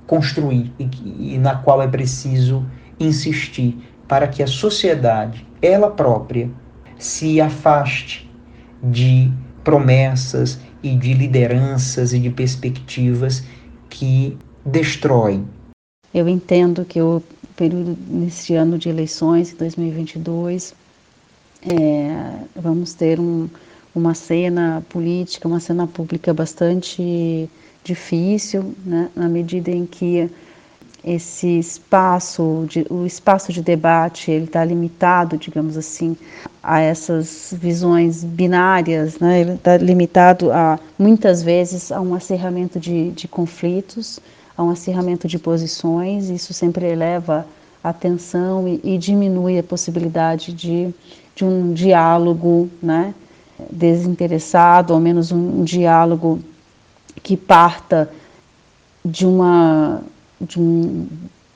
construir 0.08 0.72
e, 0.80 1.34
e 1.34 1.38
na 1.38 1.56
qual 1.56 1.82
é 1.82 1.88
preciso 1.88 2.66
insistir 3.00 3.78
para 4.08 4.28
que 4.28 4.42
a 4.42 4.48
sociedade, 4.48 5.46
ela 5.62 5.92
própria, 5.92 6.50
se 6.98 7.42
afaste 7.42 8.32
de 8.82 9.32
promessas 9.64 10.60
e 10.86 10.96
de 10.96 11.13
lideranças 11.13 12.13
e 12.13 12.20
de 12.20 12.30
perspectivas 12.30 13.44
que 13.89 14.38
destroem. 14.63 15.44
Eu 16.13 16.30
entendo 16.30 16.86
que 16.86 17.01
o 17.01 17.24
período 17.56 17.98
nesse 18.08 18.54
ano 18.54 18.77
de 18.77 18.88
eleições, 18.88 19.54
2022, 19.54 20.75
é, 21.63 22.34
vamos 22.56 22.94
ter 22.94 23.20
um, 23.20 23.50
uma 23.96 24.13
cena 24.13 24.86
política, 24.88 25.48
uma 25.48 25.60
cena 25.60 25.88
pública 25.88 26.32
bastante 26.34 27.50
difícil, 27.84 28.75
né, 28.86 29.10
na 29.15 29.27
medida 29.27 29.72
em 29.72 29.88
que 29.88 30.30
esse 31.06 31.60
espaço, 31.60 32.66
de, 32.68 32.88
o 32.90 33.06
espaço 33.06 33.54
de 33.54 33.62
debate, 33.62 34.32
ele 34.32 34.46
está 34.46 34.66
limitado, 34.66 35.38
digamos 35.38 35.78
assim, 35.78 36.18
a 36.64 36.80
essas 36.80 37.54
visões 37.56 38.24
binárias, 38.24 39.20
né? 39.20 39.42
ele 39.42 39.52
está 39.52 39.78
limitado 39.78 40.52
a, 40.52 40.80
muitas 40.98 41.44
vezes, 41.44 41.92
a 41.92 42.02
um 42.02 42.16
acerramento 42.16 42.80
de, 42.80 43.12
de 43.12 43.28
conflitos, 43.28 44.20
a 44.58 44.64
um 44.64 44.72
acirramento 44.72 45.28
de 45.28 45.38
posições, 45.38 46.30
isso 46.30 46.54
sempre 46.54 46.88
eleva 46.88 47.46
a 47.84 47.94
tensão 47.94 48.68
e, 48.68 48.82
e 48.84 48.98
diminui 48.98 49.60
a 49.60 49.64
possibilidade 49.64 50.54
de, 50.54 50.92
de 51.36 51.46
um 51.46 51.72
diálogo 51.72 52.68
né? 52.82 53.14
desinteressado, 53.72 54.92
ao 54.92 55.00
menos 55.00 55.32
um, 55.32 55.60
um 55.60 55.64
diálogo 55.64 56.40
que 57.22 57.38
parta 57.38 58.10
de 59.06 59.24
uma 59.24 60.02
de 60.39 60.60
um, 60.60 61.08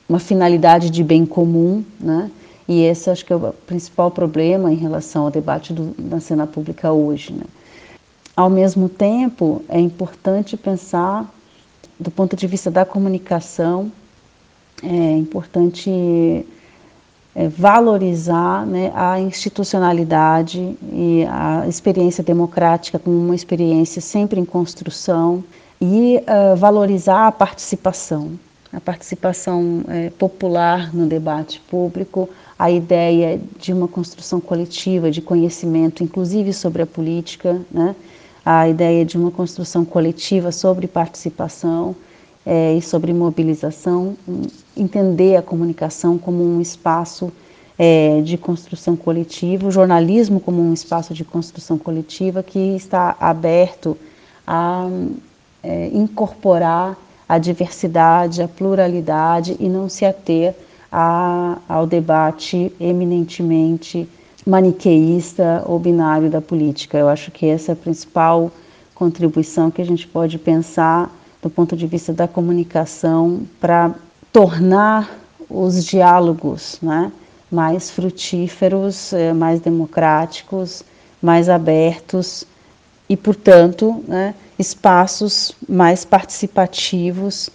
uma 0.08 0.18
finalidade 0.18 0.90
de 0.90 1.04
bem 1.04 1.24
comum, 1.24 1.84
né? 1.98 2.30
E 2.70 2.82
esse 2.82 3.10
acho 3.10 3.24
que 3.24 3.32
é 3.32 3.36
o 3.36 3.52
principal 3.66 4.12
problema 4.12 4.72
em 4.72 4.76
relação 4.76 5.24
ao 5.24 5.30
debate 5.30 5.72
do, 5.72 5.92
na 5.98 6.20
cena 6.20 6.46
pública 6.46 6.92
hoje. 6.92 7.32
Né? 7.32 7.42
Ao 8.36 8.48
mesmo 8.48 8.88
tempo, 8.88 9.60
é 9.68 9.80
importante 9.80 10.56
pensar, 10.56 11.28
do 11.98 12.12
ponto 12.12 12.36
de 12.36 12.46
vista 12.46 12.70
da 12.70 12.84
comunicação, 12.84 13.90
é 14.84 15.16
importante 15.16 16.46
é, 17.34 17.48
valorizar 17.48 18.64
né, 18.64 18.92
a 18.94 19.18
institucionalidade 19.18 20.76
e 20.92 21.26
a 21.28 21.66
experiência 21.66 22.22
democrática 22.22 23.00
como 23.00 23.16
uma 23.16 23.34
experiência 23.34 24.00
sempre 24.00 24.38
em 24.38 24.44
construção 24.44 25.42
e 25.80 26.18
uh, 26.18 26.54
valorizar 26.54 27.26
a 27.26 27.32
participação 27.32 28.38
a 28.72 28.80
participação 28.80 29.82
é, 29.88 30.10
popular 30.10 30.94
no 30.94 31.06
debate 31.06 31.60
público, 31.68 32.28
a 32.58 32.70
ideia 32.70 33.40
de 33.58 33.72
uma 33.72 33.88
construção 33.88 34.40
coletiva 34.40 35.10
de 35.10 35.20
conhecimento, 35.20 36.04
inclusive 36.04 36.52
sobre 36.52 36.82
a 36.82 36.86
política, 36.86 37.60
né? 37.70 37.96
a 38.44 38.68
ideia 38.68 39.04
de 39.04 39.18
uma 39.18 39.30
construção 39.30 39.84
coletiva 39.84 40.52
sobre 40.52 40.86
participação 40.86 41.96
é, 42.46 42.74
e 42.74 42.80
sobre 42.80 43.12
mobilização, 43.12 44.16
entender 44.76 45.36
a 45.36 45.42
comunicação 45.42 46.16
como 46.16 46.42
um 46.42 46.60
espaço 46.60 47.32
é, 47.78 48.20
de 48.22 48.38
construção 48.38 48.94
coletiva, 48.94 49.66
o 49.66 49.70
jornalismo 49.70 50.38
como 50.38 50.62
um 50.62 50.72
espaço 50.72 51.12
de 51.12 51.24
construção 51.24 51.76
coletiva 51.78 52.42
que 52.42 52.76
está 52.76 53.16
aberto 53.18 53.96
a 54.46 54.88
é, 55.62 55.88
incorporar 55.88 56.96
a 57.30 57.38
diversidade, 57.38 58.42
a 58.42 58.48
pluralidade 58.48 59.56
e 59.60 59.68
não 59.68 59.88
se 59.88 60.04
ater 60.04 60.52
a, 60.90 61.58
ao 61.68 61.86
debate 61.86 62.72
eminentemente 62.80 64.08
maniqueísta 64.44 65.62
ou 65.64 65.78
binário 65.78 66.28
da 66.28 66.40
política. 66.40 66.98
Eu 66.98 67.08
acho 67.08 67.30
que 67.30 67.46
essa 67.46 67.70
é 67.70 67.74
a 67.74 67.76
principal 67.76 68.50
contribuição 68.96 69.70
que 69.70 69.80
a 69.80 69.86
gente 69.86 70.08
pode 70.08 70.40
pensar 70.40 71.08
do 71.40 71.48
ponto 71.48 71.76
de 71.76 71.86
vista 71.86 72.12
da 72.12 72.26
comunicação 72.26 73.42
para 73.60 73.94
tornar 74.32 75.08
os 75.48 75.84
diálogos 75.84 76.78
né, 76.82 77.12
mais 77.48 77.92
frutíferos, 77.92 79.12
eh, 79.12 79.32
mais 79.32 79.60
democráticos, 79.60 80.82
mais 81.22 81.48
abertos 81.48 82.44
e, 83.10 83.16
portanto, 83.16 84.04
né, 84.06 84.36
espaços 84.56 85.52
mais 85.68 86.04
participativos. 86.04 87.50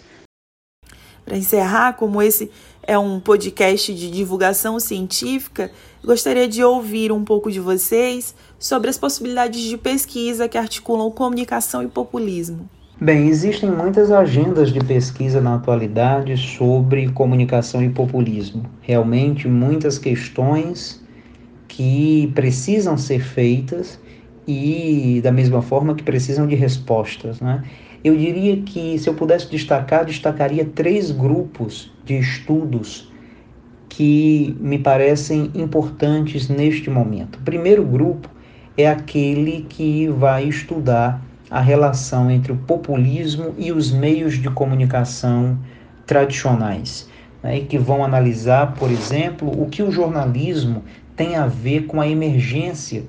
Para 1.24 1.38
encerrar, 1.38 1.94
como 1.94 2.20
esse 2.20 2.50
é 2.82 2.98
um 2.98 3.18
podcast 3.18 3.92
de 3.94 4.10
divulgação 4.10 4.78
científica, 4.78 5.70
gostaria 6.04 6.46
de 6.46 6.62
ouvir 6.62 7.10
um 7.10 7.24
pouco 7.24 7.50
de 7.50 7.58
vocês 7.58 8.34
sobre 8.58 8.90
as 8.90 8.98
possibilidades 8.98 9.62
de 9.62 9.78
pesquisa 9.78 10.46
que 10.46 10.58
articulam 10.58 11.10
comunicação 11.10 11.82
e 11.82 11.88
populismo. 11.88 12.68
Bem, 13.00 13.28
existem 13.28 13.70
muitas 13.70 14.10
agendas 14.10 14.70
de 14.70 14.80
pesquisa 14.80 15.40
na 15.40 15.54
atualidade 15.54 16.36
sobre 16.36 17.10
comunicação 17.12 17.82
e 17.82 17.88
populismo. 17.88 18.64
Realmente, 18.82 19.48
muitas 19.48 19.98
questões 19.98 21.02
que 21.66 22.30
precisam 22.34 22.96
ser 22.96 23.22
feitas 23.22 23.98
e 24.46 25.20
da 25.22 25.32
mesma 25.32 25.60
forma 25.60 25.94
que 25.94 26.02
precisam 26.02 26.46
de 26.46 26.54
respostas. 26.54 27.40
Né? 27.40 27.64
Eu 28.04 28.16
diria 28.16 28.58
que, 28.58 28.98
se 28.98 29.08
eu 29.08 29.14
pudesse 29.14 29.50
destacar, 29.50 30.04
destacaria 30.04 30.64
três 30.64 31.10
grupos 31.10 31.90
de 32.04 32.18
estudos 32.18 33.12
que 33.88 34.56
me 34.60 34.78
parecem 34.78 35.50
importantes 35.54 36.48
neste 36.48 36.90
momento. 36.90 37.36
O 37.36 37.42
primeiro 37.42 37.84
grupo 37.84 38.28
é 38.76 38.86
aquele 38.86 39.66
que 39.68 40.06
vai 40.08 40.44
estudar 40.44 41.22
a 41.50 41.60
relação 41.60 42.30
entre 42.30 42.52
o 42.52 42.56
populismo 42.56 43.54
e 43.56 43.72
os 43.72 43.90
meios 43.90 44.34
de 44.34 44.50
comunicação 44.50 45.58
tradicionais, 46.04 47.08
né, 47.42 47.58
e 47.58 47.64
que 47.64 47.78
vão 47.78 48.04
analisar, 48.04 48.74
por 48.74 48.90
exemplo, 48.90 49.50
o 49.60 49.66
que 49.66 49.82
o 49.82 49.90
jornalismo 49.90 50.82
tem 51.16 51.36
a 51.36 51.46
ver 51.46 51.86
com 51.86 52.00
a 52.00 52.08
emergência 52.08 53.04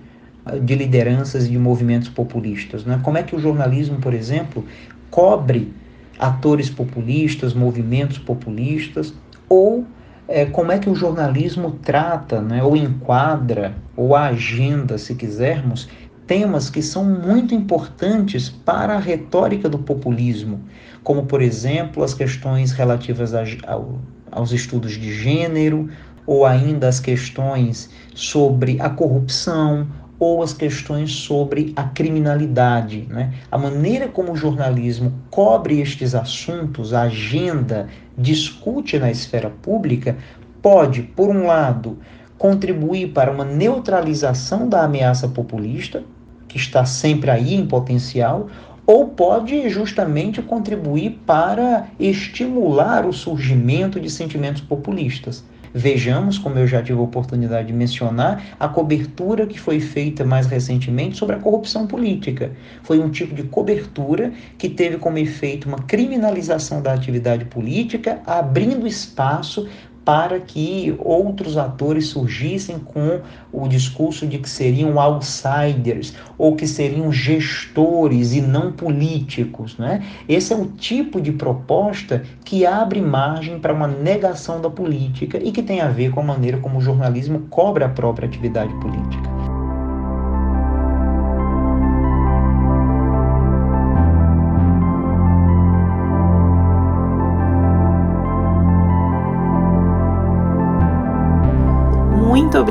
de 0.61 0.75
lideranças 0.75 1.45
e 1.45 1.49
de 1.49 1.59
movimentos 1.59 2.09
populistas. 2.09 2.85
Né? 2.85 2.99
Como 3.03 3.17
é 3.17 3.23
que 3.23 3.35
o 3.35 3.39
jornalismo, 3.39 3.97
por 3.97 4.13
exemplo, 4.13 4.65
cobre 5.09 5.73
atores 6.19 6.69
populistas, 6.69 7.53
movimentos 7.53 8.17
populistas, 8.17 9.13
ou 9.47 9.85
é, 10.27 10.45
como 10.45 10.71
é 10.71 10.79
que 10.79 10.89
o 10.89 10.95
jornalismo 10.95 11.71
trata, 11.83 12.41
né, 12.41 12.61
ou 12.63 12.75
enquadra, 12.75 13.75
ou 13.95 14.15
agenda, 14.15 14.97
se 14.97 15.15
quisermos, 15.15 15.87
temas 16.25 16.69
que 16.69 16.81
são 16.81 17.05
muito 17.05 17.55
importantes 17.55 18.49
para 18.49 18.95
a 18.95 18.99
retórica 18.99 19.69
do 19.69 19.79
populismo, 19.79 20.59
como, 21.03 21.25
por 21.25 21.41
exemplo, 21.41 22.03
as 22.03 22.13
questões 22.13 22.73
relativas 22.73 23.33
a, 23.33 23.43
ao, 23.65 23.99
aos 24.29 24.51
estudos 24.51 24.93
de 24.93 25.13
gênero, 25.13 25.89
ou 26.25 26.45
ainda 26.45 26.89
as 26.89 26.99
questões 26.99 27.89
sobre 28.13 28.81
a 28.81 28.89
corrupção, 28.89 29.87
ou 30.19 30.41
as 30.41 30.53
questões 30.53 31.11
sobre 31.11 31.73
a 31.75 31.83
criminalidade. 31.83 33.07
Né? 33.09 33.33
A 33.51 33.57
maneira 33.57 34.07
como 34.07 34.31
o 34.31 34.35
jornalismo 34.35 35.13
cobre 35.29 35.79
estes 35.79 36.15
assuntos, 36.15 36.93
a 36.93 37.03
agenda, 37.03 37.87
discute 38.17 38.97
na 38.97 39.11
esfera 39.11 39.49
pública, 39.49 40.17
pode, 40.61 41.03
por 41.03 41.29
um 41.29 41.45
lado, 41.45 41.99
contribuir 42.37 43.09
para 43.09 43.31
uma 43.31 43.45
neutralização 43.45 44.67
da 44.67 44.83
ameaça 44.83 45.27
populista, 45.27 46.03
que 46.47 46.57
está 46.57 46.85
sempre 46.85 47.29
aí 47.29 47.53
em 47.53 47.65
potencial, 47.65 48.47
ou 48.85 49.09
pode 49.09 49.69
justamente 49.69 50.41
contribuir 50.41 51.19
para 51.25 51.87
estimular 51.99 53.05
o 53.05 53.11
surgimento 53.11 53.99
de 53.99 54.09
sentimentos 54.09 54.61
populistas. 54.61 55.43
Vejamos, 55.73 56.37
como 56.37 56.57
eu 56.57 56.67
já 56.67 56.81
tive 56.81 56.99
a 56.99 57.01
oportunidade 57.01 57.67
de 57.67 57.73
mencionar, 57.73 58.55
a 58.59 58.67
cobertura 58.67 59.45
que 59.45 59.59
foi 59.59 59.79
feita 59.79 60.23
mais 60.23 60.47
recentemente 60.47 61.17
sobre 61.17 61.35
a 61.35 61.39
corrupção 61.39 61.87
política. 61.87 62.51
Foi 62.83 62.99
um 62.99 63.09
tipo 63.09 63.35
de 63.35 63.43
cobertura 63.43 64.31
que 64.57 64.69
teve 64.69 64.97
como 64.97 65.17
efeito 65.17 65.67
uma 65.67 65.79
criminalização 65.79 66.81
da 66.81 66.93
atividade 66.93 67.45
política, 67.45 68.21
abrindo 68.25 68.87
espaço 68.87 69.67
para 70.07 70.39
que 70.39 70.95
outros 70.99 71.57
atores 71.57 72.07
surgissem 72.07 72.79
com 72.79 73.19
o 73.51 73.67
discurso 73.67 74.25
de 74.25 74.37
que 74.37 74.49
seriam 74.49 74.97
outsiders 74.97 76.13
ou 76.37 76.55
que 76.55 76.65
seriam 76.65 77.11
gestores 77.11 78.31
e 78.31 78.39
não 78.39 78.71
políticos. 78.71 79.77
Né? 79.77 80.01
Esse 80.29 80.53
é 80.53 80.55
o 80.55 80.67
tipo 80.67 81.19
de 81.19 81.33
proposta 81.33 82.23
que 82.45 82.65
abre 82.65 83.01
margem 83.01 83.59
para 83.59 83.73
uma 83.73 83.85
negação 83.85 84.61
da 84.61 84.69
política 84.69 85.41
e 85.43 85.51
que 85.51 85.61
tem 85.61 85.81
a 85.81 85.89
ver 85.89 86.11
com 86.11 86.21
a 86.21 86.23
maneira 86.23 86.57
como 86.59 86.77
o 86.77 86.81
jornalismo 86.81 87.41
cobra 87.49 87.87
a 87.87 87.89
própria 87.89 88.29
atividade 88.29 88.73
política. 88.75 89.36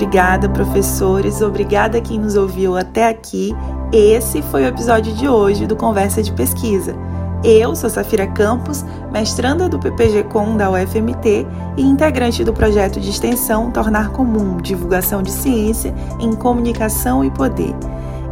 Obrigada, 0.06 0.48
professores. 0.48 1.42
Obrigada 1.42 2.00
quem 2.00 2.20
nos 2.20 2.36
ouviu 2.36 2.76
até 2.76 3.08
aqui. 3.08 3.52
Esse 3.92 4.40
foi 4.40 4.62
o 4.62 4.68
episódio 4.68 5.12
de 5.12 5.28
hoje 5.28 5.66
do 5.66 5.74
Conversa 5.74 6.22
de 6.22 6.32
Pesquisa. 6.32 6.94
Eu 7.42 7.74
sou 7.74 7.90
Safira 7.90 8.26
Campos, 8.28 8.84
mestranda 9.12 9.68
do 9.68 9.80
PPG-Com 9.80 10.56
da 10.56 10.70
UFMT 10.70 11.44
e 11.76 11.82
integrante 11.82 12.44
do 12.44 12.52
projeto 12.52 13.00
de 13.00 13.10
extensão 13.10 13.70
Tornar 13.72 14.10
Comum 14.10 14.58
Divulgação 14.58 15.22
de 15.22 15.30
Ciência 15.32 15.92
em 16.20 16.32
Comunicação 16.32 17.24
e 17.24 17.30
Poder. 17.30 17.74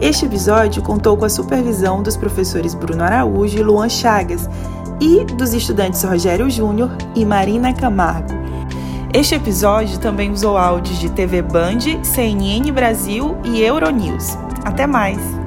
Este 0.01 0.27
episódio 0.27 0.81
contou 0.81 1.17
com 1.17 1.25
a 1.25 1.29
supervisão 1.29 2.05
dos 2.05 2.17
professores 2.17 2.73
Bruno 2.73 3.03
Araújo 3.03 3.59
e 3.59 3.63
Luan 3.63 3.89
Chagas 3.89 4.49
e 5.01 5.25
dos 5.25 5.53
estudantes 5.53 6.05
Rogério 6.05 6.49
Júnior 6.49 6.91
e 7.17 7.25
Marina 7.25 7.73
Camargo. 7.75 8.44
Este 9.15 9.37
episódio 9.37 10.01
também 10.01 10.33
usou 10.33 10.59
áudios 10.59 10.99
de 10.99 11.09
TV 11.09 11.41
Band, 11.41 12.03
CNN 12.03 12.73
Brasil 12.73 13.37
e 13.45 13.63
Euronews. 13.63 14.37
Até 14.65 14.89
mais! 14.89 15.44